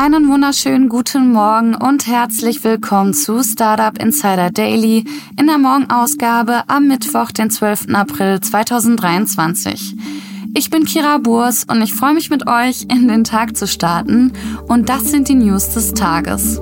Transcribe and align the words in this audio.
Einen 0.00 0.28
wunderschönen 0.28 0.88
guten 0.88 1.32
Morgen 1.32 1.74
und 1.74 2.06
herzlich 2.06 2.62
willkommen 2.62 3.14
zu 3.14 3.42
Startup 3.42 4.00
Insider 4.00 4.52
Daily 4.52 5.04
in 5.36 5.48
der 5.48 5.58
Morgenausgabe 5.58 6.62
am 6.68 6.86
Mittwoch, 6.86 7.32
den 7.32 7.50
12. 7.50 7.92
April 7.94 8.40
2023. 8.40 9.96
Ich 10.54 10.70
bin 10.70 10.84
Kira 10.84 11.18
Burs 11.18 11.64
und 11.64 11.82
ich 11.82 11.94
freue 11.94 12.14
mich 12.14 12.30
mit 12.30 12.46
euch 12.46 12.82
in 12.82 13.08
den 13.08 13.24
Tag 13.24 13.56
zu 13.56 13.66
starten 13.66 14.34
und 14.68 14.88
das 14.88 15.10
sind 15.10 15.26
die 15.26 15.34
News 15.34 15.70
des 15.70 15.94
Tages. 15.94 16.60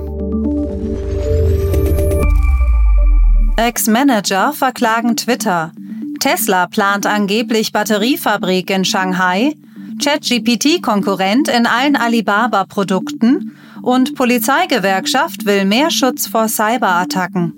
Ex-Manager 3.55 4.51
verklagen 4.51 5.15
Twitter. 5.15 5.73
Tesla 6.19 6.65
plant 6.65 7.05
angeblich 7.05 7.71
Batteriefabrik 7.71 8.71
in 8.71 8.83
Shanghai. 8.83 9.53
ChatGPT-Konkurrent 9.99 11.47
in 11.47 11.65
allen 11.65 11.95
Alibaba-Produkten 11.95 13.55
und 13.81 14.15
Polizeigewerkschaft 14.15 15.45
will 15.45 15.65
mehr 15.65 15.91
Schutz 15.91 16.27
vor 16.27 16.47
Cyberattacken. 16.47 17.53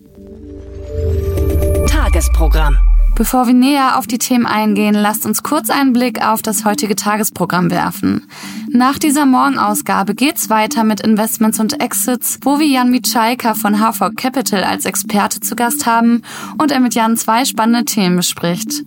Tagesprogramm. 1.87 2.77
Bevor 3.19 3.47
wir 3.47 3.53
näher 3.53 3.97
auf 3.97 4.07
die 4.07 4.17
Themen 4.17 4.45
eingehen, 4.45 4.95
lasst 4.95 5.25
uns 5.25 5.43
kurz 5.43 5.69
einen 5.69 5.91
Blick 5.91 6.25
auf 6.25 6.41
das 6.41 6.63
heutige 6.63 6.95
Tagesprogramm 6.95 7.69
werfen. 7.69 8.29
Nach 8.71 8.97
dieser 8.97 9.25
Morgenausgabe 9.25 10.15
geht's 10.15 10.49
weiter 10.49 10.85
mit 10.85 11.01
Investments 11.01 11.59
und 11.59 11.81
Exits, 11.81 12.39
wo 12.43 12.59
wir 12.59 12.67
Jan 12.67 12.91
Mitschaika 12.91 13.55
von 13.55 13.79
HV 13.79 14.15
Capital 14.15 14.63
als 14.63 14.85
Experte 14.85 15.41
zu 15.41 15.57
Gast 15.57 15.85
haben 15.85 16.21
und 16.57 16.71
er 16.71 16.79
mit 16.79 16.95
Jan 16.95 17.17
zwei 17.17 17.43
spannende 17.43 17.83
Themen 17.83 18.15
bespricht. 18.15 18.85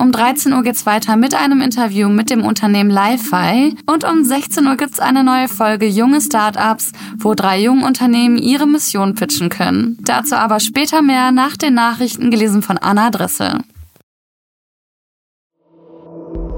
Um 0.00 0.12
13 0.12 0.52
Uhr 0.52 0.62
geht's 0.62 0.86
weiter 0.86 1.16
mit 1.16 1.34
einem 1.34 1.60
Interview 1.60 2.08
mit 2.08 2.30
dem 2.30 2.44
Unternehmen 2.44 2.88
Li-Fi 2.88 3.74
und 3.86 4.04
um 4.04 4.22
16 4.22 4.64
Uhr 4.64 4.76
gibt's 4.76 5.00
eine 5.00 5.24
neue 5.24 5.48
Folge 5.48 5.86
Junge 5.86 6.20
Startups, 6.20 6.92
wo 7.18 7.34
drei 7.34 7.60
junge 7.60 7.84
Unternehmen 7.84 8.38
ihre 8.38 8.68
Mission 8.68 9.16
pitchen 9.16 9.48
können. 9.48 9.98
Dazu 10.02 10.36
aber 10.36 10.60
später 10.60 11.02
mehr 11.02 11.32
nach 11.32 11.56
den 11.56 11.74
Nachrichten 11.74 12.30
gelesen 12.30 12.62
von 12.62 12.78
Anna 12.78 13.10
Dressel. 13.10 13.58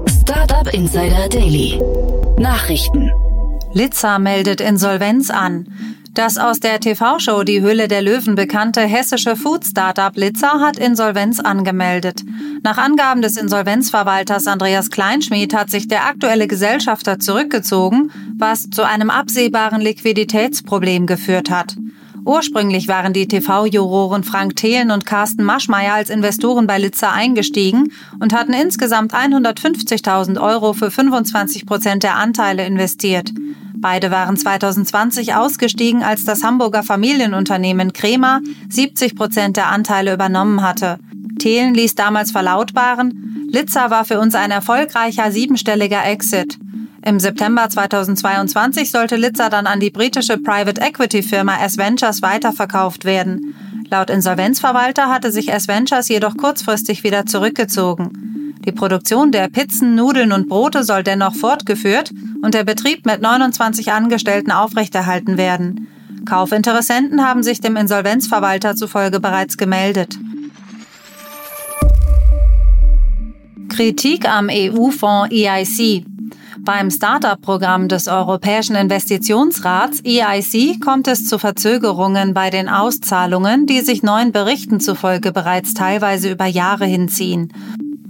Startup 0.07 0.71
Insider 0.71 1.27
Daily. 1.27 1.81
Nachrichten. 2.37 3.09
Litza 3.73 4.19
meldet 4.19 4.61
Insolvenz 4.61 5.31
an. 5.31 5.67
Das 6.13 6.37
aus 6.37 6.59
der 6.59 6.81
TV-Show 6.81 7.43
Die 7.43 7.61
Höhle 7.61 7.87
der 7.87 8.01
Löwen 8.01 8.35
bekannte 8.35 8.81
hessische 8.81 9.37
Food-Startup 9.37 10.13
Litzer 10.17 10.59
hat 10.59 10.77
Insolvenz 10.77 11.39
angemeldet. 11.39 12.23
Nach 12.63 12.77
Angaben 12.77 13.21
des 13.21 13.37
Insolvenzverwalters 13.37 14.45
Andreas 14.47 14.89
Kleinschmidt 14.89 15.55
hat 15.55 15.69
sich 15.69 15.87
der 15.87 16.05
aktuelle 16.05 16.47
Gesellschafter 16.47 17.17
zurückgezogen, 17.19 18.11
was 18.37 18.69
zu 18.69 18.85
einem 18.85 19.09
absehbaren 19.09 19.79
Liquiditätsproblem 19.79 21.07
geführt 21.07 21.49
hat. 21.49 21.77
Ursprünglich 22.25 22.89
waren 22.89 23.13
die 23.13 23.29
TV-Juroren 23.29 24.25
Frank 24.25 24.57
Thelen 24.57 24.91
und 24.91 25.05
Carsten 25.05 25.45
Maschmeyer 25.45 25.93
als 25.93 26.09
Investoren 26.09 26.67
bei 26.67 26.77
Litzer 26.77 27.13
eingestiegen 27.13 27.93
und 28.19 28.33
hatten 28.33 28.53
insgesamt 28.53 29.13
150.000 29.13 30.39
Euro 30.41 30.73
für 30.73 30.91
25 30.91 31.65
Prozent 31.65 32.03
der 32.03 32.17
Anteile 32.17 32.65
investiert. 32.65 33.31
Beide 33.81 34.11
waren 34.11 34.37
2020 34.37 35.33
ausgestiegen, 35.33 36.03
als 36.03 36.23
das 36.23 36.43
Hamburger 36.43 36.83
Familienunternehmen 36.83 37.93
Kremer 37.93 38.41
70 38.69 39.15
Prozent 39.15 39.57
der 39.57 39.69
Anteile 39.69 40.13
übernommen 40.13 40.61
hatte. 40.61 40.99
Thelen 41.39 41.73
ließ 41.73 41.95
damals 41.95 42.31
verlautbaren, 42.31 43.47
Litzer 43.49 43.89
war 43.89 44.05
für 44.05 44.19
uns 44.19 44.35
ein 44.35 44.51
erfolgreicher 44.51 45.31
siebenstelliger 45.31 46.05
Exit. 46.05 46.59
Im 47.03 47.19
September 47.19 47.67
2022 47.67 48.91
sollte 48.91 49.15
Litzer 49.15 49.49
dann 49.49 49.65
an 49.65 49.79
die 49.79 49.89
britische 49.89 50.37
Private 50.37 50.79
Equity 50.79 51.23
Firma 51.23 51.57
S 51.65 51.77
Ventures 51.77 52.21
weiterverkauft 52.21 53.03
werden. 53.03 53.55
Laut 53.89 54.11
Insolvenzverwalter 54.11 55.09
hatte 55.09 55.31
sich 55.31 55.51
S 55.51 55.67
Ventures 55.67 56.07
jedoch 56.07 56.37
kurzfristig 56.37 57.03
wieder 57.03 57.25
zurückgezogen. 57.25 58.53
Die 58.63 58.71
Produktion 58.71 59.31
der 59.31 59.49
Pizzen, 59.49 59.95
Nudeln 59.95 60.31
und 60.31 60.47
Brote 60.47 60.83
soll 60.83 61.01
dennoch 61.01 61.33
fortgeführt 61.33 62.11
und 62.41 62.53
der 62.53 62.63
Betrieb 62.63 63.05
mit 63.05 63.21
29 63.21 63.91
Angestellten 63.91 64.51
aufrechterhalten 64.51 65.37
werden. 65.37 65.87
Kaufinteressenten 66.25 67.25
haben 67.25 67.43
sich 67.43 67.61
dem 67.61 67.75
Insolvenzverwalter 67.75 68.75
zufolge 68.75 69.19
bereits 69.19 69.57
gemeldet. 69.57 70.17
Kritik 73.69 74.27
am 74.29 74.49
EU-Fonds 74.51 75.33
EIC. 75.33 76.05
Beim 76.59 76.91
Startup-Programm 76.91 77.87
des 77.87 78.07
Europäischen 78.07 78.75
Investitionsrats 78.75 80.03
EIC 80.05 80.79
kommt 80.79 81.07
es 81.07 81.25
zu 81.25 81.39
Verzögerungen 81.39 82.35
bei 82.35 82.51
den 82.51 82.69
Auszahlungen, 82.69 83.65
die 83.65 83.81
sich 83.81 84.03
neuen 84.03 84.31
Berichten 84.31 84.79
zufolge 84.79 85.31
bereits 85.31 85.73
teilweise 85.73 86.29
über 86.29 86.45
Jahre 86.45 86.85
hinziehen. 86.85 87.51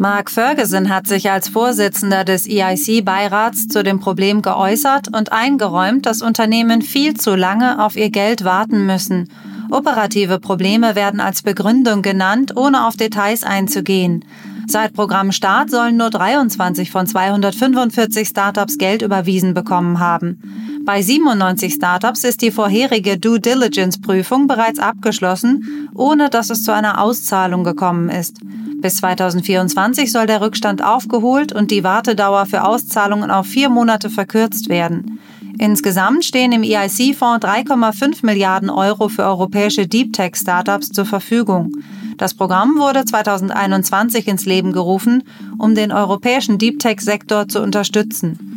Mark 0.02 0.32
Ferguson 0.32 0.90
hat 0.90 1.06
sich 1.06 1.30
als 1.30 1.48
Vorsitzender 1.48 2.24
des 2.24 2.48
EIC-Beirats 2.48 3.68
zu 3.68 3.84
dem 3.84 4.00
Problem 4.00 4.42
geäußert 4.42 5.16
und 5.16 5.32
eingeräumt, 5.32 6.08
dass 6.08 6.24
Unternehmen 6.24 6.82
viel 6.82 7.14
zu 7.14 7.36
lange 7.36 7.86
auf 7.86 7.96
ihr 7.96 8.10
Geld 8.10 8.44
warten 8.44 8.88
müssen. 8.88 9.30
Operative 9.70 10.40
Probleme 10.40 10.96
werden 10.96 11.20
als 11.20 11.44
Begründung 11.44 12.02
genannt, 12.02 12.58
ohne 12.58 12.88
auf 12.88 12.98
Details 12.98 13.44
einzugehen. 13.44 14.26
Seit 14.66 14.94
Programmstart 14.94 15.70
sollen 15.70 15.98
nur 15.98 16.10
23 16.10 16.90
von 16.90 17.06
245 17.06 18.28
Startups 18.28 18.80
Geld 18.80 19.04
überwiesen 19.04 19.54
bekommen 19.54 20.00
haben. 20.00 20.42
Bei 20.84 21.04
97 21.04 21.74
Startups 21.76 22.24
ist 22.24 22.42
die 22.42 22.50
vorherige 22.50 23.20
Due 23.20 23.40
Diligence 23.40 24.02
Prüfung 24.02 24.48
bereits 24.48 24.80
abgeschlossen, 24.80 25.90
ohne 25.94 26.32
dass 26.32 26.50
es 26.50 26.64
zu 26.64 26.74
einer 26.74 27.00
Auszahlung 27.00 27.64
gekommen 27.64 28.10
ist. 28.10 28.40
Bis 28.82 28.96
2024 28.96 30.12
soll 30.12 30.26
der 30.26 30.42
Rückstand 30.42 30.84
aufgeholt 30.84 31.54
und 31.54 31.70
die 31.70 31.84
Wartedauer 31.84 32.48
für 32.48 32.64
Auszahlungen 32.64 33.30
auf 33.30 33.46
vier 33.46 33.70
Monate 33.70 34.10
verkürzt 34.10 34.70
werden. 34.70 35.20
Insgesamt 35.60 36.26
stehen 36.26 36.52
im 36.52 36.64
EIC-Fonds 36.64 37.46
3,5 37.46 38.26
Milliarden 38.26 38.72
Euro 38.72 39.08
für 39.10 39.24
europäische 39.24 39.88
Deep 39.88 40.14
Tech-Startups 40.14 40.90
zur 40.90 41.06
Verfügung. 41.06 41.72
Das 42.18 42.34
Programm 42.34 42.80
wurde 42.80 43.06
2021 43.06 44.28
ins 44.28 44.46
Leben 44.46 44.72
gerufen, 44.72 45.24
um 45.60 45.76
den 45.76 45.92
europäischen 45.92 46.58
Deep 46.58 46.80
Tech-Sektor 46.80 47.48
zu 47.48 47.62
unterstützen. 47.62 48.52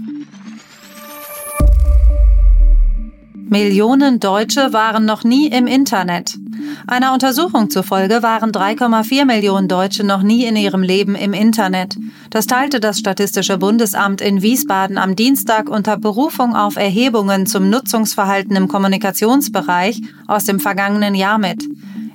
Millionen 3.35 4.21
Deutsche 4.21 4.73
waren 4.73 5.05
noch 5.05 5.23
nie 5.23 5.49
im 5.49 5.67
Internet. 5.67 6.39
Einer 6.87 7.13
Untersuchung 7.13 7.71
zufolge 7.71 8.23
waren 8.23 8.53
3,4 8.53 9.25
Millionen 9.25 9.69
Deutsche 9.69 10.05
noch 10.05 10.23
nie 10.23 10.45
in 10.45 10.57
ihrem 10.57 10.83
Leben 10.83 11.15
im 11.15 11.33
Internet. 11.33 11.97
Das 12.31 12.47
teilte 12.47 12.81
das 12.81 12.99
Statistische 12.99 13.59
Bundesamt 13.59 14.21
in 14.21 14.43
Wiesbaden 14.43 14.99
am 14.99 15.17
Dienstag 15.17 15.69
unter 15.69 15.97
Berufung 15.97 16.55
auf 16.55 16.77
Erhebungen 16.77 17.47
zum 17.47 17.71
Nutzungsverhalten 17.71 18.57
im 18.57 18.69
Kommunikationsbereich 18.69 20.03
aus 20.27 20.45
dem 20.45 20.61
vergangenen 20.61 21.15
Jahr 21.15 21.39
mit. 21.39 21.65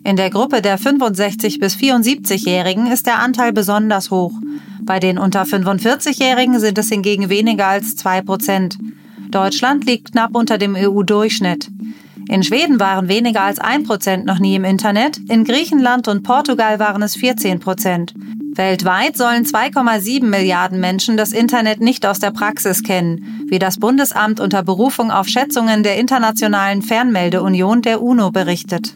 In 0.03 0.15
der 0.15 0.29
Gruppe 0.29 0.61
der 0.61 0.77
65 0.77 1.59
bis 1.59 1.75
74-Jährigen 1.75 2.87
ist 2.91 3.05
der 3.05 3.19
Anteil 3.19 3.51
besonders 3.53 4.11
hoch. 4.11 4.33
Bei 4.81 4.99
den 4.99 5.17
unter 5.17 5.43
45-Jährigen 5.43 6.59
sind 6.59 6.77
es 6.77 6.89
hingegen 6.89 7.29
weniger 7.29 7.67
als 7.67 7.95
zwei 7.95 8.21
Prozent. 8.21 8.77
Deutschland 9.29 9.85
liegt 9.85 10.13
knapp 10.13 10.35
unter 10.35 10.57
dem 10.57 10.75
EU-Durchschnitt. 10.75 11.69
In 12.29 12.43
Schweden 12.43 12.79
waren 12.79 13.07
weniger 13.07 13.41
als 13.41 13.57
ein 13.57 13.83
Prozent 13.83 14.23
noch 14.23 14.37
nie 14.37 14.53
im 14.53 14.63
Internet, 14.63 15.17
in 15.29 15.45
Griechenland 15.45 16.07
und 16.07 16.21
Portugal 16.21 16.77
waren 16.77 17.01
es 17.01 17.15
14 17.15 17.59
Prozent. 17.59 18.13
Weltweit 18.53 19.17
sollen 19.17 19.45
2,7 19.45 20.25
Milliarden 20.25 20.79
Menschen 20.79 21.17
das 21.17 21.31
Internet 21.31 21.81
nicht 21.81 22.05
aus 22.05 22.19
der 22.19 22.29
Praxis 22.29 22.83
kennen, 22.83 23.47
wie 23.49 23.57
das 23.57 23.79
Bundesamt 23.79 24.39
unter 24.39 24.61
Berufung 24.61 25.09
auf 25.09 25.27
Schätzungen 25.27 25.81
der 25.81 25.97
Internationalen 25.97 26.83
Fernmeldeunion 26.83 27.81
der 27.81 27.99
UNO 27.99 28.29
berichtet. 28.29 28.93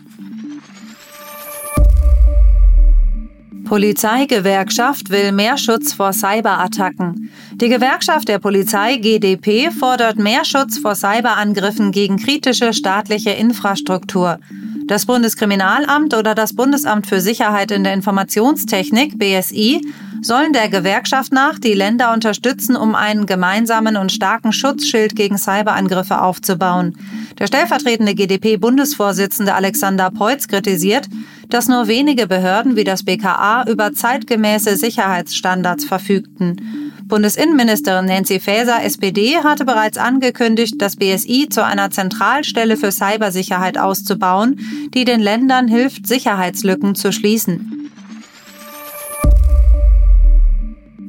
Polizeigewerkschaft 3.73 5.09
will 5.09 5.31
mehr 5.31 5.57
Schutz 5.57 5.93
vor 5.93 6.13
Cyberattacken. 6.13 7.31
Die 7.55 7.69
Gewerkschaft 7.69 8.27
der 8.27 8.37
Polizei 8.37 8.97
GDP 8.97 9.71
fordert 9.71 10.19
mehr 10.19 10.45
Schutz 10.45 10.77
vor 10.77 10.93
Cyberangriffen 10.93 11.91
gegen 11.91 12.17
kritische 12.17 12.71
staatliche 12.73 13.31
Infrastruktur. 13.31 14.37
Das 14.85 15.07
Bundeskriminalamt 15.07 16.13
oder 16.13 16.35
das 16.35 16.55
Bundesamt 16.55 17.07
für 17.07 17.19
Sicherheit 17.19 17.71
in 17.71 17.83
der 17.83 17.95
Informationstechnik 17.95 19.17
BSI 19.17 19.81
sollen 20.21 20.53
der 20.53 20.69
Gewerkschaft 20.69 21.33
nach 21.33 21.57
die 21.57 21.73
Länder 21.73 22.13
unterstützen, 22.13 22.75
um 22.75 22.93
einen 22.93 23.25
gemeinsamen 23.25 23.97
und 23.97 24.11
starken 24.11 24.53
Schutzschild 24.53 25.15
gegen 25.15 25.39
Cyberangriffe 25.39 26.21
aufzubauen. 26.21 26.95
Der 27.39 27.47
stellvertretende 27.47 28.13
GdP-Bundesvorsitzende 28.15 29.55
Alexander 29.55 30.11
Peutz 30.11 30.47
kritisiert, 30.47 31.07
dass 31.49 31.67
nur 31.67 31.87
wenige 31.87 32.27
Behörden 32.27 32.75
wie 32.75 32.83
das 32.83 33.03
BKA 33.03 33.65
über 33.67 33.93
zeitgemäße 33.93 34.77
Sicherheitsstandards 34.77 35.85
verfügten. 35.85 36.91
Bundesinnenministerin 37.03 38.05
Nancy 38.05 38.39
Faeser, 38.39 38.83
SPD, 38.83 39.37
hatte 39.43 39.65
bereits 39.65 39.97
angekündigt, 39.97 40.75
das 40.79 40.95
BSI 40.95 41.47
zu 41.49 41.63
einer 41.63 41.91
Zentralstelle 41.91 42.77
für 42.77 42.91
Cybersicherheit 42.91 43.77
auszubauen, 43.77 44.59
die 44.93 45.05
den 45.05 45.19
Ländern 45.19 45.67
hilft, 45.67 46.07
Sicherheitslücken 46.07 46.95
zu 46.95 47.11
schließen. 47.11 47.91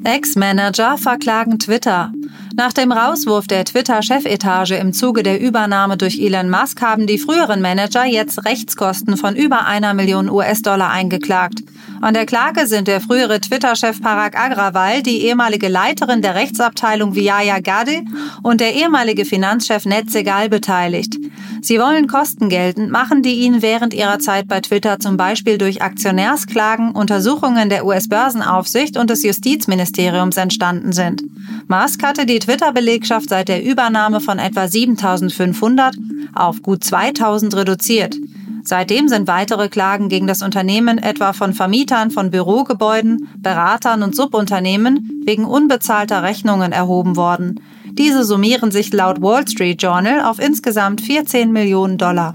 Ex-Manager 0.04 0.98
verklagen 0.98 1.58
Twitter. 1.58 2.12
Nach 2.56 2.72
dem 2.72 2.92
Rauswurf 2.92 3.48
der 3.48 3.64
Twitter-Chefetage 3.64 4.78
im 4.78 4.92
Zuge 4.92 5.24
der 5.24 5.40
Übernahme 5.40 5.96
durch 5.96 6.20
Elon 6.20 6.48
Musk 6.48 6.80
haben 6.82 7.08
die 7.08 7.18
früheren 7.18 7.60
Manager 7.60 8.04
jetzt 8.04 8.44
Rechtskosten 8.44 9.16
von 9.16 9.34
über 9.34 9.66
einer 9.66 9.92
Million 9.92 10.30
US-Dollar 10.30 10.88
eingeklagt. 10.88 11.64
An 12.00 12.14
der 12.14 12.26
Klage 12.26 12.68
sind 12.68 12.86
der 12.86 13.00
frühere 13.00 13.40
Twitter-Chef 13.40 14.00
Parag 14.00 14.38
Agrawal, 14.38 15.02
die 15.02 15.22
ehemalige 15.22 15.66
Leiterin 15.66 16.22
der 16.22 16.36
Rechtsabteilung 16.36 17.16
Vijaya 17.16 17.58
Gade 17.58 18.02
und 18.44 18.60
der 18.60 18.74
ehemalige 18.74 19.24
Finanzchef 19.24 19.84
Ned 19.84 20.12
Segal 20.12 20.48
beteiligt. 20.48 21.16
Sie 21.60 21.80
wollen 21.80 22.06
Kosten 22.06 22.50
geltend 22.50 22.90
machen, 22.90 23.22
die 23.22 23.36
ihnen 23.36 23.62
während 23.62 23.94
ihrer 23.94 24.20
Zeit 24.20 24.46
bei 24.46 24.60
Twitter 24.60 25.00
zum 25.00 25.16
Beispiel 25.16 25.58
durch 25.58 25.82
Aktionärsklagen, 25.82 26.92
Untersuchungen 26.92 27.68
der 27.68 27.84
US-Börsenaufsicht 27.84 28.96
und 28.96 29.10
des 29.10 29.24
Justizministeriums 29.24 30.36
entstanden 30.36 30.92
sind. 30.92 31.24
Musk 31.66 32.02
hatte 32.02 32.26
die 32.26 32.38
Twitter-Belegschaft 32.38 33.28
seit 33.28 33.48
der 33.48 33.64
Übernahme 33.64 34.20
von 34.20 34.38
etwa 34.38 34.68
7500 34.68 35.96
auf 36.34 36.62
gut 36.62 36.84
2000 36.84 37.56
reduziert. 37.56 38.16
Seitdem 38.62 39.08
sind 39.08 39.28
weitere 39.28 39.68
Klagen 39.68 40.08
gegen 40.08 40.26
das 40.26 40.42
Unternehmen 40.42 40.98
etwa 40.98 41.32
von 41.34 41.52
Vermietern 41.52 42.10
von 42.10 42.30
Bürogebäuden, 42.30 43.28
Beratern 43.36 44.02
und 44.02 44.16
Subunternehmen 44.16 45.22
wegen 45.24 45.44
unbezahlter 45.44 46.22
Rechnungen 46.22 46.72
erhoben 46.72 47.16
worden. 47.16 47.60
Diese 47.92 48.24
summieren 48.24 48.70
sich 48.70 48.92
laut 48.92 49.20
Wall 49.20 49.46
Street 49.46 49.82
Journal 49.82 50.22
auf 50.22 50.38
insgesamt 50.38 51.00
14 51.02 51.52
Millionen 51.52 51.98
Dollar. 51.98 52.34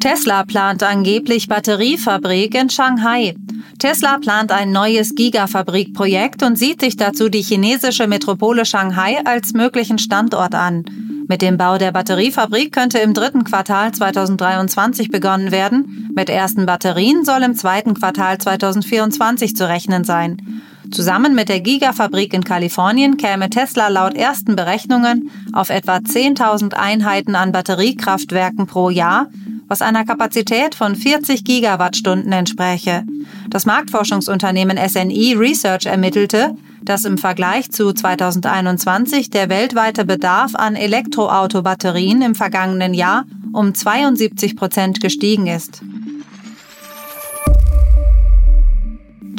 Tesla 0.00 0.44
plant 0.44 0.82
angeblich 0.82 1.46
Batteriefabrik 1.46 2.54
in 2.54 2.70
Shanghai. 2.70 3.36
Tesla 3.82 4.18
plant 4.18 4.52
ein 4.52 4.70
neues 4.70 5.16
Gigafabrikprojekt 5.16 6.44
und 6.44 6.56
sieht 6.56 6.80
sich 6.80 6.96
dazu 6.96 7.28
die 7.28 7.42
chinesische 7.42 8.06
Metropole 8.06 8.64
Shanghai 8.64 9.20
als 9.24 9.54
möglichen 9.54 9.98
Standort 9.98 10.54
an. 10.54 10.84
Mit 11.26 11.42
dem 11.42 11.56
Bau 11.56 11.78
der 11.78 11.90
Batteriefabrik 11.90 12.72
könnte 12.72 13.00
im 13.00 13.12
dritten 13.12 13.42
Quartal 13.42 13.90
2023 13.90 15.10
begonnen 15.10 15.50
werden. 15.50 16.08
Mit 16.14 16.30
ersten 16.30 16.64
Batterien 16.64 17.24
soll 17.24 17.42
im 17.42 17.56
zweiten 17.56 17.94
Quartal 17.94 18.38
2024 18.38 19.56
zu 19.56 19.68
rechnen 19.68 20.04
sein. 20.04 20.62
Zusammen 20.92 21.34
mit 21.34 21.48
der 21.48 21.58
Gigafabrik 21.58 22.34
in 22.34 22.44
Kalifornien 22.44 23.16
käme 23.16 23.50
Tesla 23.50 23.88
laut 23.88 24.14
ersten 24.14 24.54
Berechnungen 24.54 25.28
auf 25.52 25.70
etwa 25.70 25.96
10.000 25.96 26.74
Einheiten 26.74 27.34
an 27.34 27.50
Batteriekraftwerken 27.50 28.68
pro 28.68 28.90
Jahr, 28.90 29.26
was 29.72 29.80
einer 29.80 30.04
Kapazität 30.04 30.74
von 30.74 30.94
40 30.94 31.44
Gigawattstunden 31.44 32.30
entspräche. 32.30 33.04
Das 33.48 33.64
Marktforschungsunternehmen 33.64 34.76
SNI 34.76 35.34
Research 35.34 35.86
ermittelte, 35.86 36.54
dass 36.82 37.06
im 37.06 37.16
Vergleich 37.16 37.70
zu 37.70 37.94
2021 37.94 39.30
der 39.30 39.48
weltweite 39.48 40.04
Bedarf 40.04 40.54
an 40.56 40.76
Elektroautobatterien 40.76 42.20
im 42.20 42.34
vergangenen 42.34 42.92
Jahr 42.92 43.24
um 43.54 43.72
72 43.72 44.56
Prozent 44.56 45.00
gestiegen 45.00 45.46
ist. 45.46 45.80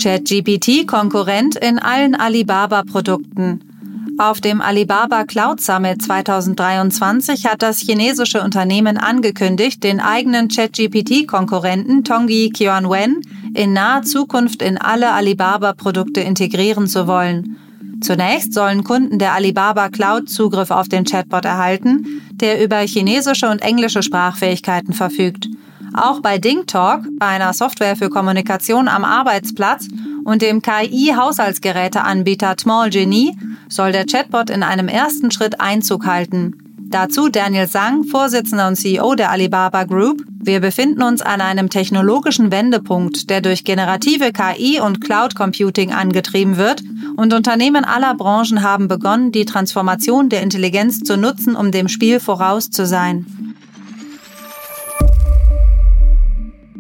ChatGPT 0.02 0.88
Konkurrent 0.88 1.58
in 1.58 1.78
allen 1.78 2.16
Alibaba-Produkten. 2.16 3.73
Auf 4.20 4.42
dem 4.42 4.62
Alibaba 4.62 5.24
Cloud 5.24 5.60
Summit 5.60 6.04
2023 6.04 7.48
hat 7.48 7.64
das 7.64 7.80
chinesische 7.80 8.42
Unternehmen 8.42 8.98
angekündigt, 8.98 9.84
den 9.84 10.00
eigenen 10.00 10.50
ChatGPT-Konkurrenten 10.50 12.04
Tongyi 12.04 12.52
Qianwen 12.52 13.22
in 13.56 13.74
naher 13.74 14.04
Zukunft 14.04 14.62
in 14.62 14.78
alle 14.78 15.14
Alibaba-Produkte 15.14 16.22
integrieren 16.22 16.88
zu 16.88 17.08
wollen. 17.08 17.58
Zunächst 18.02 18.54
sollen 18.54 18.84
Kunden 18.84 19.18
der 19.18 19.34
Alibaba 19.34 19.90
Cloud 19.90 20.30
Zugriff 20.30 20.70
auf 20.70 20.90
den 20.90 21.06
Chatbot 21.06 21.46
erhalten, 21.46 22.22
der 22.34 22.64
über 22.64 22.78
chinesische 22.80 23.50
und 23.50 23.64
englische 23.64 24.04
Sprachfähigkeiten 24.04 24.94
verfügt. 24.94 25.48
Auch 25.96 26.22
bei 26.22 26.38
DingTalk, 26.38 27.06
einer 27.20 27.54
Software 27.54 27.96
für 27.96 28.10
Kommunikation 28.10 28.88
am 28.88 29.06
Arbeitsplatz, 29.06 29.88
und 30.24 30.42
dem 30.42 30.62
KI-Haushaltsgeräteanbieter 30.62 32.56
Small 32.60 32.90
Genie 32.90 33.36
soll 33.74 33.92
der 33.92 34.06
Chatbot 34.06 34.50
in 34.50 34.64
einem 34.64 34.88
ersten 34.88 35.32
Schritt 35.32 35.60
Einzug 35.60 36.06
halten. 36.06 36.56
Dazu 36.94 37.28
Daniel 37.28 37.68
Zhang, 37.68 38.04
Vorsitzender 38.04 38.68
und 38.68 38.76
CEO 38.76 39.16
der 39.16 39.32
Alibaba 39.32 39.84
Group. 39.84 40.24
Wir 40.40 40.60
befinden 40.60 41.02
uns 41.02 41.24
an 41.24 41.42
einem 41.42 41.72
technologischen 41.72 42.52
Wendepunkt, 42.52 43.32
der 43.32 43.42
durch 43.42 43.64
generative 43.64 44.32
KI 44.32 44.80
und 44.80 45.02
Cloud 45.02 45.34
Computing 45.34 45.92
angetrieben 45.92 46.58
wird 46.58 46.84
und 47.16 47.34
Unternehmen 47.34 47.84
aller 47.84 48.14
Branchen 48.14 48.62
haben 48.62 48.88
begonnen, 48.88 49.32
die 49.32 49.46
Transformation 49.46 50.30
der 50.30 50.44
Intelligenz 50.44 51.00
zu 51.00 51.18
nutzen, 51.18 51.56
um 51.56 51.72
dem 51.72 51.88
Spiel 51.88 52.20
voraus 52.20 52.70
zu 52.70 52.86
sein. 52.86 53.26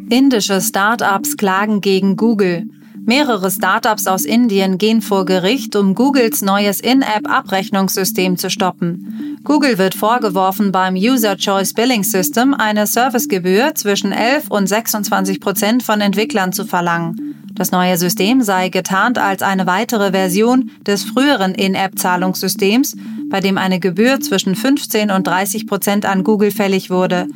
Indische 0.09 0.61
Startups 0.61 1.37
klagen 1.37 1.81
gegen 1.81 2.17
Google. 2.17 2.65
Mehrere 3.05 3.51
Startups 3.51 4.07
aus 4.07 4.23
Indien 4.23 4.77
gehen 4.77 5.01
vor 5.01 5.25
Gericht, 5.25 5.75
um 5.75 5.93
Googles 5.93 6.41
neues 6.41 6.79
In-App-Abrechnungssystem 6.79 8.37
zu 8.37 8.49
stoppen. 8.49 9.39
Google 9.43 9.77
wird 9.77 9.93
vorgeworfen, 9.93 10.71
beim 10.71 10.95
User 10.95 11.35
Choice 11.35 11.73
Billing 11.73 12.05
System 12.05 12.53
eine 12.53 12.87
Servicegebühr 12.87 13.75
zwischen 13.75 14.13
11 14.13 14.49
und 14.49 14.67
26 14.67 15.41
Prozent 15.41 15.83
von 15.83 15.99
Entwicklern 15.99 16.53
zu 16.53 16.63
verlangen. 16.63 17.35
Das 17.53 17.71
neue 17.71 17.97
System 17.97 18.41
sei 18.41 18.69
getarnt 18.69 19.17
als 19.17 19.41
eine 19.41 19.67
weitere 19.67 20.11
Version 20.11 20.71
des 20.87 21.03
früheren 21.03 21.53
In-App-Zahlungssystems, 21.55 22.95
bei 23.29 23.41
dem 23.41 23.57
eine 23.57 23.81
Gebühr 23.81 24.21
zwischen 24.21 24.55
15 24.55 25.11
und 25.11 25.27
30 25.27 25.67
Prozent 25.67 26.05
an 26.05 26.23
Google 26.23 26.51
fällig 26.51 26.89
wurde. 26.89 27.27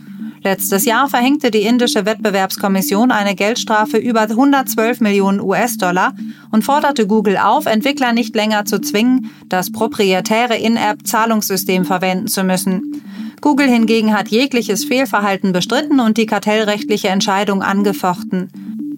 Letztes 0.43 0.85
Jahr 0.85 1.09
verhängte 1.09 1.51
die 1.51 1.63
indische 1.63 2.05
Wettbewerbskommission 2.05 3.11
eine 3.11 3.35
Geldstrafe 3.35 3.97
über 3.97 4.21
112 4.21 5.01
Millionen 5.01 5.41
US-Dollar 5.41 6.13
und 6.51 6.63
forderte 6.63 7.07
Google 7.07 7.37
auf, 7.37 7.65
Entwickler 7.65 8.13
nicht 8.13 8.35
länger 8.35 8.65
zu 8.65 8.79
zwingen, 8.79 9.31
das 9.49 9.71
proprietäre 9.71 10.55
In-App-Zahlungssystem 10.55 11.85
verwenden 11.85 12.27
zu 12.27 12.43
müssen. 12.43 13.03
Google 13.41 13.67
hingegen 13.67 14.13
hat 14.13 14.29
jegliches 14.29 14.85
Fehlverhalten 14.85 15.53
bestritten 15.53 15.99
und 15.99 16.17
die 16.17 16.25
kartellrechtliche 16.25 17.09
Entscheidung 17.09 17.61
angefochten. 17.61 18.49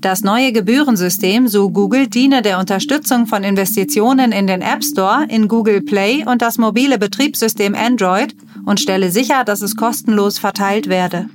Das 0.01 0.23
neue 0.23 0.53
Gebührensystem, 0.53 1.49
so 1.49 1.71
Google, 1.71 2.07
diene 2.07 2.41
der 2.41 2.59
Unterstützung 2.59 3.27
von 3.27 3.43
Investitionen 3.43 4.31
in 4.31 4.47
den 4.47 4.61
App 4.61 4.81
Store, 4.81 5.25
in 5.27 5.49
Google 5.49 5.81
Play 5.81 6.23
und 6.25 6.41
das 6.41 6.57
mobile 6.57 6.97
Betriebssystem 6.97 7.75
Android 7.75 8.33
und 8.65 8.79
stelle 8.79 9.11
sicher, 9.11 9.43
dass 9.43 9.61
es 9.61 9.75
kostenlos 9.75 10.39
verteilt 10.39 10.87
werde. 10.87 11.29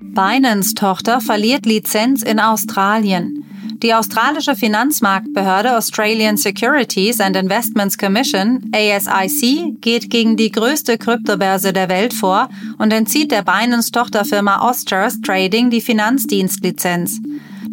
Binance-Tochter 0.00 1.20
verliert 1.20 1.64
Lizenz 1.64 2.22
in 2.22 2.38
Australien. 2.38 3.44
Die 3.82 3.94
australische 3.94 4.54
Finanzmarktbehörde 4.54 5.76
Australian 5.76 6.36
Securities 6.36 7.20
and 7.20 7.34
Investments 7.34 7.98
Commission, 7.98 8.70
ASIC, 8.72 9.80
geht 9.80 10.08
gegen 10.08 10.36
die 10.36 10.52
größte 10.52 10.98
Kryptobörse 10.98 11.72
der 11.72 11.88
Welt 11.88 12.14
vor 12.14 12.48
und 12.78 12.92
entzieht 12.92 13.32
der 13.32 13.42
Binance-Tochterfirma 13.42 14.68
Ostras 14.68 15.20
Trading 15.20 15.70
die 15.70 15.80
Finanzdienstlizenz. 15.80 17.20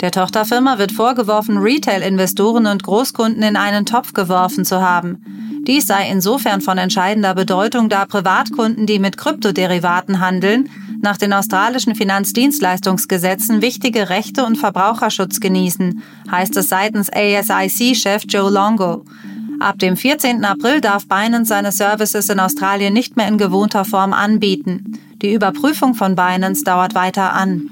Der 0.02 0.12
Tochterfirma 0.12 0.78
wird 0.78 0.94
vorgeworfen, 0.94 1.58
Retail-Investoren 1.58 2.68
und 2.68 2.84
Großkunden 2.84 3.44
in 3.44 3.58
einen 3.58 3.86
Topf 3.86 4.14
geworfen 4.14 4.64
zu 4.64 4.82
haben. 4.82 5.64
Dies 5.68 5.88
sei 5.88 6.10
insofern 6.10 6.62
von 6.62 6.78
entscheidender 6.78 7.36
Bedeutung, 7.36 7.90
da 7.90 8.06
Privatkunden, 8.06 8.86
die 8.86 8.98
mit 8.98 9.18
Kryptoderivaten 9.18 10.22
handeln, 10.22 10.70
nach 11.02 11.18
den 11.18 11.34
australischen 11.34 11.96
Finanzdienstleistungsgesetzen 11.96 13.62
wichtige 13.62 14.10
Rechte 14.10 14.46
und 14.46 14.58
Verbraucherschutz 14.58 15.40
genießen, 15.40 16.02
heißt 16.32 16.56
es 16.58 16.70
seitens 16.70 17.10
ASIC-Chef 17.12 18.24
Joe 18.28 18.50
Longo. 18.50 19.04
Ab 19.60 19.80
dem 19.80 19.98
14. 19.98 20.46
April 20.46 20.80
darf 20.80 21.08
Binance 21.08 21.50
seine 21.50 21.74
Services 21.74 22.30
in 22.30 22.40
Australien 22.40 22.94
nicht 22.94 23.18
mehr 23.18 23.28
in 23.28 23.38
gewohnter 23.38 23.84
Form 23.84 24.14
anbieten. 24.14 24.98
Die 25.22 25.34
Überprüfung 25.34 25.96
von 25.96 26.16
Binance 26.16 26.64
dauert 26.64 26.96
weiter 26.96 27.34
an. 27.34 27.70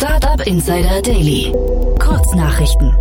Startup 0.00 0.46
Insider 0.46 1.02
Daily. 1.02 1.52
Kurznachrichten. 1.98 2.96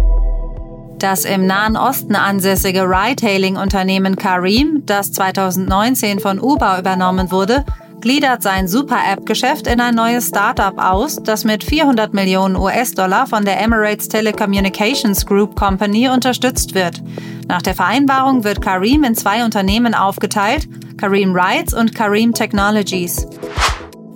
Das 0.97 1.25
im 1.25 1.45
Nahen 1.45 1.77
Osten 1.77 2.15
ansässige 2.15 2.89
Ride-Hailing-Unternehmen 2.89 4.15
Kareem, 4.15 4.81
das 4.83 5.11
2019 5.11 6.19
von 6.19 6.39
Uber 6.39 6.79
übernommen 6.79 7.29
wurde, 7.29 7.63
gliedert 8.01 8.41
sein 8.41 8.67
Super-App-Geschäft 8.67 9.67
in 9.67 9.79
ein 9.79 9.93
neues 9.93 10.29
Startup 10.29 10.75
aus, 10.79 11.17
das 11.17 11.43
mit 11.43 11.63
400 11.63 12.15
Millionen 12.15 12.55
US-Dollar 12.55 13.27
von 13.27 13.45
der 13.45 13.61
Emirates 13.61 14.07
Telecommunications 14.07 15.23
Group 15.23 15.55
Company 15.55 16.09
unterstützt 16.09 16.73
wird. 16.73 17.03
Nach 17.47 17.61
der 17.61 17.75
Vereinbarung 17.75 18.43
wird 18.43 18.59
Kareem 18.59 19.03
in 19.03 19.13
zwei 19.13 19.45
Unternehmen 19.45 19.93
aufgeteilt, 19.93 20.67
Kareem 20.97 21.35
Rides 21.35 21.75
und 21.75 21.93
Kareem 21.93 22.33
Technologies. 22.33 23.27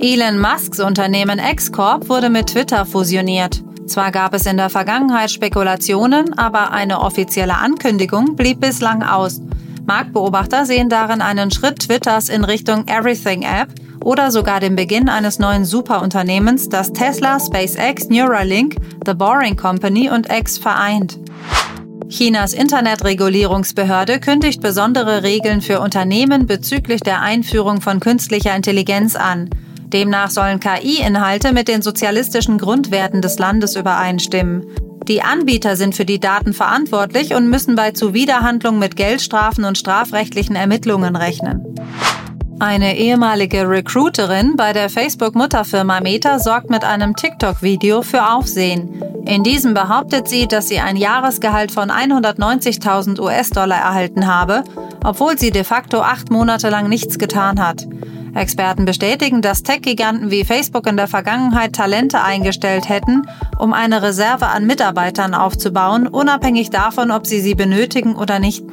Elon 0.03 0.39
Musks 0.39 0.79
Unternehmen 0.79 1.37
X-Corp 1.37 2.09
wurde 2.09 2.31
mit 2.31 2.47
Twitter 2.47 2.87
fusioniert. 2.87 3.61
Zwar 3.85 4.11
gab 4.11 4.33
es 4.33 4.47
in 4.47 4.57
der 4.57 4.71
Vergangenheit 4.71 5.29
Spekulationen, 5.29 6.35
aber 6.39 6.71
eine 6.71 7.01
offizielle 7.01 7.55
Ankündigung 7.55 8.35
blieb 8.35 8.61
bislang 8.61 9.03
aus. 9.03 9.41
Marktbeobachter 9.85 10.65
sehen 10.65 10.89
darin 10.89 11.21
einen 11.21 11.51
Schritt 11.51 11.77
Twitters 11.81 12.29
in 12.29 12.43
Richtung 12.43 12.87
Everything 12.87 13.43
App 13.43 13.75
oder 14.03 14.31
sogar 14.31 14.59
den 14.59 14.75
Beginn 14.75 15.07
eines 15.07 15.37
neuen 15.37 15.65
Superunternehmens, 15.65 16.67
das 16.67 16.91
Tesla, 16.93 17.39
SpaceX, 17.39 18.09
Neuralink, 18.09 18.77
The 19.05 19.13
Boring 19.13 19.55
Company 19.55 20.09
und 20.09 20.33
X 20.33 20.57
vereint. 20.57 21.19
Chinas 22.09 22.53
Internetregulierungsbehörde 22.53 24.19
kündigt 24.19 24.61
besondere 24.61 25.21
Regeln 25.21 25.61
für 25.61 25.79
Unternehmen 25.79 26.47
bezüglich 26.47 27.01
der 27.01 27.21
Einführung 27.21 27.81
von 27.81 27.99
künstlicher 27.99 28.55
Intelligenz 28.55 29.15
an. 29.15 29.47
Demnach 29.93 30.29
sollen 30.29 30.59
KI-Inhalte 30.59 31.53
mit 31.53 31.67
den 31.67 31.81
sozialistischen 31.81 32.57
Grundwerten 32.57 33.21
des 33.21 33.37
Landes 33.39 33.75
übereinstimmen. 33.75 34.65
Die 35.07 35.21
Anbieter 35.21 35.75
sind 35.75 35.95
für 35.95 36.05
die 36.05 36.19
Daten 36.19 36.53
verantwortlich 36.53 37.33
und 37.33 37.49
müssen 37.49 37.75
bei 37.75 37.91
Zuwiderhandlung 37.91 38.79
mit 38.79 38.95
Geldstrafen 38.95 39.65
und 39.65 39.77
strafrechtlichen 39.77 40.55
Ermittlungen 40.55 41.15
rechnen. 41.15 41.65
Eine 42.59 42.95
ehemalige 42.95 43.67
Recruiterin 43.67 44.55
bei 44.55 44.71
der 44.71 44.89
Facebook-Mutterfirma 44.89 45.99
Meta 45.99 46.37
sorgt 46.37 46.69
mit 46.69 46.83
einem 46.83 47.15
TikTok-Video 47.15 48.03
für 48.03 48.29
Aufsehen. 48.33 49.01
In 49.25 49.43
diesem 49.43 49.73
behauptet 49.73 50.27
sie, 50.27 50.47
dass 50.47 50.67
sie 50.67 50.79
ein 50.79 50.95
Jahresgehalt 50.95 51.71
von 51.71 51.89
190.000 51.89 53.19
US-Dollar 53.19 53.77
erhalten 53.77 54.27
habe, 54.27 54.63
obwohl 55.03 55.39
sie 55.39 55.49
de 55.49 55.63
facto 55.63 56.01
acht 56.01 56.29
Monate 56.29 56.69
lang 56.69 56.87
nichts 56.87 57.17
getan 57.17 57.59
hat. 57.59 57.87
Experten 58.33 58.85
bestätigen, 58.85 59.41
dass 59.41 59.63
Tech-Giganten 59.63 60.31
wie 60.31 60.45
Facebook 60.45 60.87
in 60.87 60.97
der 60.97 61.07
Vergangenheit 61.07 61.73
Talente 61.73 62.21
eingestellt 62.21 62.89
hätten, 62.89 63.23
um 63.59 63.73
eine 63.73 64.01
Reserve 64.01 64.47
an 64.47 64.65
Mitarbeitern 64.65 65.33
aufzubauen, 65.33 66.07
unabhängig 66.07 66.69
davon, 66.69 67.11
ob 67.11 67.27
sie 67.27 67.41
sie 67.41 67.55
benötigen 67.55 68.15
oder 68.15 68.39
nicht. 68.39 68.63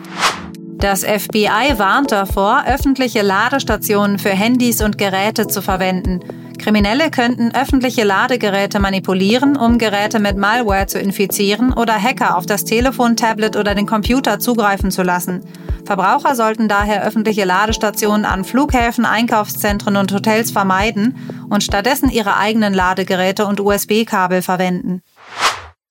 Das 0.78 1.02
FBI 1.02 1.76
warnt 1.76 2.12
davor, 2.12 2.62
öffentliche 2.68 3.22
Ladestationen 3.22 4.20
für 4.20 4.30
Handys 4.30 4.80
und 4.80 4.96
Geräte 4.96 5.48
zu 5.48 5.60
verwenden. 5.60 6.20
Kriminelle 6.58 7.10
könnten 7.10 7.52
öffentliche 7.54 8.04
Ladegeräte 8.04 8.78
manipulieren, 8.78 9.56
um 9.56 9.78
Geräte 9.78 10.20
mit 10.20 10.36
Malware 10.36 10.86
zu 10.86 11.00
infizieren 11.00 11.72
oder 11.72 11.94
Hacker 12.00 12.36
auf 12.36 12.46
das 12.46 12.64
Telefon, 12.64 13.16
Tablet 13.16 13.56
oder 13.56 13.74
den 13.74 13.86
Computer 13.86 14.38
zugreifen 14.38 14.90
zu 14.90 15.02
lassen. 15.02 15.42
Verbraucher 15.88 16.34
sollten 16.34 16.68
daher 16.68 17.02
öffentliche 17.02 17.46
Ladestationen 17.46 18.26
an 18.26 18.44
Flughäfen, 18.44 19.06
Einkaufszentren 19.06 19.96
und 19.96 20.12
Hotels 20.12 20.50
vermeiden 20.50 21.16
und 21.48 21.64
stattdessen 21.64 22.10
ihre 22.10 22.36
eigenen 22.36 22.74
Ladegeräte 22.74 23.46
und 23.46 23.58
USB-Kabel 23.58 24.42
verwenden. 24.42 25.00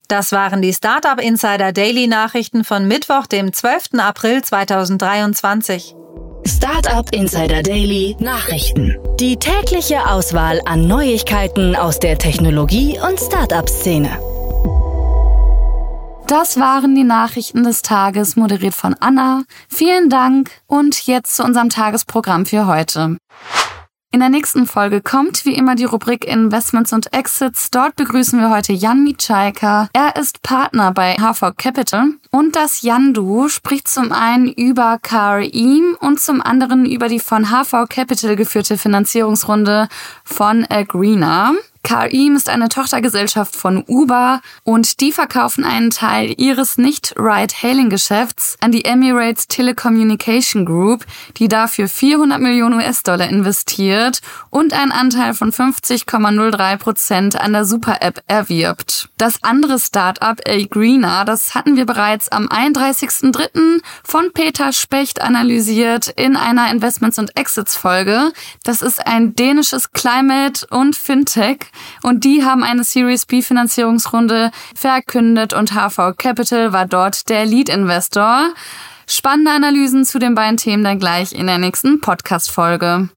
Das 0.07 0.31
waren 0.31 0.61
die 0.61 0.71
Startup 0.71 1.19
Insider 1.19 1.73
Daily 1.73 2.05
Nachrichten 2.05 2.63
von 2.63 2.87
Mittwoch, 2.87 3.25
dem 3.25 3.51
12. 3.51 3.95
April 3.97 4.43
2023. 4.43 5.95
Startup 6.45 7.11
Insider 7.11 7.63
Daily 7.63 8.15
Nachrichten. 8.19 8.99
Die 9.19 9.37
tägliche 9.37 10.07
Auswahl 10.07 10.61
an 10.65 10.87
Neuigkeiten 10.87 11.75
aus 11.75 11.97
der 11.97 12.19
Technologie- 12.19 12.99
und 12.99 13.19
Startup-Szene. 13.19 14.36
Das 16.27 16.59
waren 16.59 16.93
die 16.93 17.05
Nachrichten 17.05 17.63
des 17.63 17.81
Tages, 17.81 18.35
moderiert 18.35 18.73
von 18.73 18.95
Anna. 18.99 19.43
Vielen 19.69 20.09
Dank 20.09 20.51
und 20.67 21.07
jetzt 21.07 21.37
zu 21.37 21.43
unserem 21.43 21.69
Tagesprogramm 21.69 22.45
für 22.45 22.67
heute. 22.67 23.17
In 24.11 24.19
der 24.19 24.27
nächsten 24.27 24.67
Folge 24.67 25.01
kommt 25.01 25.45
wie 25.45 25.53
immer 25.53 25.75
die 25.75 25.85
Rubrik 25.85 26.25
Investments 26.25 26.91
und 26.91 27.13
Exits. 27.13 27.71
Dort 27.71 27.95
begrüßen 27.95 28.41
wir 28.41 28.49
heute 28.49 28.73
Jan 28.73 29.05
Mitschaika. 29.05 29.87
Er 29.93 30.17
ist 30.17 30.41
Partner 30.41 30.91
bei 30.91 31.15
HV 31.15 31.55
Capital. 31.55 32.09
Und 32.29 32.57
das 32.57 32.81
Jan-Du 32.81 33.47
spricht 33.47 33.87
zum 33.87 34.11
einen 34.11 34.51
über 34.51 34.97
Karim 35.01 35.95
und 36.01 36.19
zum 36.19 36.41
anderen 36.41 36.85
über 36.85 37.07
die 37.07 37.19
von 37.21 37.51
HV 37.51 37.87
Capital 37.87 38.35
geführte 38.35 38.77
Finanzierungsrunde 38.77 39.87
von 40.25 40.65
Agrina. 40.69 41.53
KRIM 41.87 42.35
ist 42.35 42.49
eine 42.49 42.67
Tochtergesellschaft 42.67 43.55
von 43.55 43.81
Uber 43.87 44.41
und 44.65 44.99
die 44.99 45.13
verkaufen 45.13 45.63
einen 45.63 45.89
Teil 45.89 46.33
ihres 46.35 46.77
Nicht-Ride-Hailing-Geschäfts 46.77 48.57
an 48.59 48.73
die 48.73 48.83
Emirates 48.83 49.47
Telecommunication 49.47 50.65
Group, 50.65 51.05
die 51.37 51.47
dafür 51.47 51.87
400 51.87 52.41
Millionen 52.41 52.75
US-Dollar 52.81 53.29
investiert 53.29 54.19
und 54.49 54.73
einen 54.73 54.91
Anteil 54.91 55.33
von 55.33 55.53
50,03 55.53 56.75
Prozent 56.75 57.39
an 57.39 57.53
der 57.53 57.63
Super-App 57.63 58.21
erwirbt. 58.27 59.07
Das 59.17 59.41
andere 59.43 59.79
Startup, 59.79 60.37
Agrina, 60.45 61.23
das 61.23 61.55
hatten 61.55 61.77
wir 61.77 61.85
bereits 61.85 62.27
am 62.27 62.49
31.03. 62.49 63.81
von 64.03 64.33
Peter 64.33 64.73
Specht 64.73 65.21
analysiert 65.21 66.09
in 66.17 66.35
einer 66.35 66.69
Investments 66.69 67.17
und 67.17 67.37
Exits 67.37 67.77
Folge. 67.77 68.33
Das 68.65 68.81
ist 68.81 69.07
ein 69.07 69.35
dänisches 69.35 69.93
Climate 69.93 70.67
und 70.69 70.93
Fintech 70.93 71.71
und 72.03 72.23
die 72.23 72.43
haben 72.43 72.63
eine 72.63 72.83
Series 72.83 73.25
B 73.25 73.41
Finanzierungsrunde 73.41 74.51
verkündet 74.75 75.53
und 75.53 75.73
HV 75.73 76.17
Capital 76.17 76.73
war 76.73 76.85
dort 76.85 77.29
der 77.29 77.45
Lead 77.45 77.69
Investor. 77.69 78.53
Spannende 79.09 79.51
Analysen 79.51 80.03
zu 80.03 80.19
den 80.19 80.35
beiden 80.35 80.57
Themen 80.57 80.83
dann 80.83 80.99
gleich 80.99 81.31
in 81.31 81.47
der 81.47 81.57
nächsten 81.57 82.01
Podcast 82.01 82.51
Folge. 82.51 83.09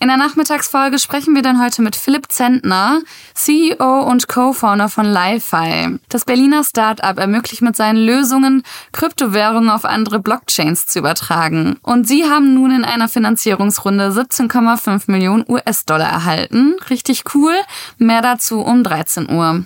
In 0.00 0.08
der 0.08 0.16
Nachmittagsfolge 0.16 0.98
sprechen 0.98 1.34
wir 1.34 1.42
dann 1.42 1.62
heute 1.62 1.80
mit 1.80 1.96
Philipp 1.96 2.30
Zentner, 2.30 3.00
CEO 3.34 4.00
und 4.02 4.28
Co-Founder 4.28 4.88
von 4.88 5.06
LiFi. 5.06 5.98
Das 6.08 6.24
Berliner 6.24 6.62
Startup 6.64 7.16
ermöglicht 7.16 7.62
mit 7.62 7.76
seinen 7.76 8.04
Lösungen, 8.04 8.64
Kryptowährungen 8.92 9.70
auf 9.70 9.84
andere 9.84 10.18
Blockchains 10.18 10.86
zu 10.86 10.98
übertragen. 10.98 11.78
Und 11.82 12.06
sie 12.06 12.24
haben 12.24 12.54
nun 12.54 12.72
in 12.72 12.84
einer 12.84 13.08
Finanzierungsrunde 13.08 14.10
17,5 14.10 15.10
Millionen 15.10 15.44
US-Dollar 15.48 16.08
erhalten. 16.08 16.74
Richtig 16.90 17.22
cool. 17.34 17.54
Mehr 17.96 18.20
dazu 18.20 18.60
um 18.60 18.82
13 18.82 19.30
Uhr. 19.30 19.64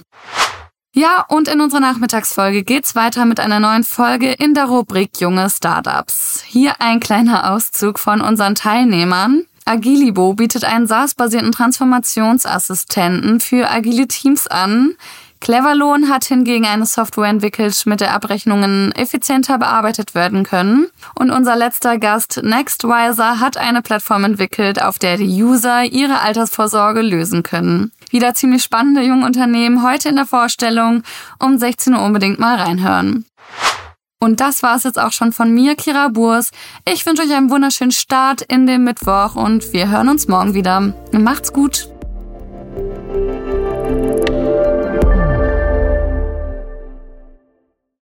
Ja, 0.94 1.25
und 1.28 1.49
in 1.49 1.61
unserer 1.61 1.80
Nachmittagsfolge 1.80 2.64
geht's 2.64 2.94
weiter 2.94 3.25
mit 3.25 3.40
einer 3.40 3.61
neuen 3.61 3.85
Folge 3.85 4.32
in 4.32 4.54
der 4.54 4.66
Rubrik 4.66 5.20
Junge 5.20 5.49
Startups. 5.50 6.42
Hier 6.47 6.80
ein 6.80 7.00
kleiner 7.00 7.52
Auszug 7.52 7.99
von 7.99 8.20
unseren 8.20 8.54
Teilnehmern. 8.54 9.44
Agilibo 9.68 10.32
bietet 10.32 10.64
einen 10.64 10.87
SaaS-basierten 10.87 11.52
Transformationsassistenten 11.52 13.38
für 13.38 13.70
agile 13.70 14.08
Teams 14.08 14.46
an. 14.46 14.94
Cleverlohn 15.40 16.08
hat 16.08 16.25
hingegen 16.25 16.64
eine 16.64 16.87
Software 16.87 17.28
entwickelt, 17.28 17.84
mit 17.84 18.00
der 18.00 18.14
Abrechnungen 18.14 18.92
effizienter 18.92 19.58
bearbeitet 19.58 20.14
werden 20.14 20.42
können. 20.42 20.88
Und 21.14 21.30
unser 21.30 21.54
letzter 21.54 21.98
Gast, 21.98 22.40
Nextwiser, 22.42 23.40
hat 23.40 23.58
eine 23.58 23.82
Plattform 23.82 24.25
entwickelt, 24.25 24.82
auf 24.82 24.98
der 24.98 25.18
die 25.18 25.42
User 25.42 25.84
ihre 25.84 26.20
Altersvorsorge 26.20 27.02
lösen 27.02 27.42
können. 27.42 27.92
Wieder 28.10 28.32
ziemlich 28.32 28.62
spannende 28.62 29.02
junge 29.02 29.26
Unternehmen 29.26 29.82
heute 29.82 30.08
in 30.08 30.16
der 30.16 30.26
Vorstellung. 30.26 31.02
Um 31.38 31.58
16 31.58 31.94
Uhr 31.94 32.02
unbedingt 32.02 32.38
mal 32.38 32.56
reinhören. 32.56 33.26
Und 34.20 34.40
das 34.40 34.62
war 34.62 34.75
es 34.76 34.82
jetzt 34.82 34.98
auch 34.98 35.12
schon 35.12 35.32
von 35.32 35.52
mir, 35.52 35.76
Kira 35.76 36.08
Burs. 36.08 36.50
Ich 36.84 37.06
wünsche 37.06 37.22
euch 37.22 37.32
einen 37.32 37.50
wunderschönen 37.50 37.92
Start 37.92 38.42
in 38.42 38.66
den 38.66 38.82
Mittwoch 38.82 39.37
und 39.37 39.72
wir 39.72 39.90
hören 39.90 40.08
uns 40.08 40.26
morgen 40.26 40.54
wieder. 40.54 40.92
Macht's 41.12 41.52
gut! 41.52 41.88